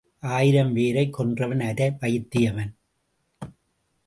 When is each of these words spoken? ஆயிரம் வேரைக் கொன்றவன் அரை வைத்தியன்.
ஆயிரம் 0.19 0.75
வேரைக் 0.75 1.19
கொன்றவன் 1.19 1.63
அரை 1.63 1.89
வைத்தியன். 1.89 2.73